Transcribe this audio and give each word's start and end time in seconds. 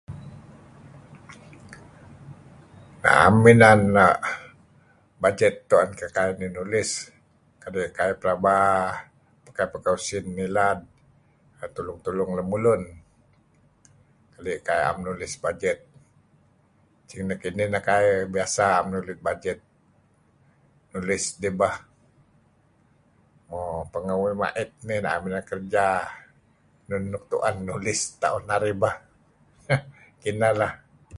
Naem 3.03 3.35
uih 3.45 3.55
enan 3.57 3.81
uhm 4.05 4.17
bajet 5.21 5.53
tuen 5.69 5.89
kai 6.15 6.29
nih 6.39 6.51
nulis 6.57 6.89
kadi' 7.61 7.93
kai 7.97 8.11
pelaba 8.21 8.55
pakai 9.45 9.93
usin 9.97 10.25
ngilad 10.35 10.79
tulung-tulung 11.75 12.31
lemulun. 12.37 12.81
Kadi' 14.33 14.63
kai 14.67 14.81
am 14.89 14.97
nulis 15.05 15.33
bajet. 15.43 15.79
Nekinih 17.29 17.67
nah 17.71 17.83
kai 17.89 18.07
biasa 18.35 18.63
am 18.79 18.87
nulis 18.93 19.17
bajet 19.27 19.59
nulis 20.93 21.23
dih 21.41 21.53
bah. 21.59 21.75
Mo 23.49 23.59
pangeh 23.93 24.17
uih 24.23 24.33
mait 24.41 24.69
naem 25.05 25.23
uih 25.27 25.45
kerja. 25.51 25.87
Enun 26.85 27.03
nuk 27.11 27.23
tuen 27.31 27.55
nulis. 27.67 28.01
Taut 28.21 28.43
narih 28.49 28.75
bah. 28.81 28.95
Kineh 30.23 30.53
lah. 30.59 30.73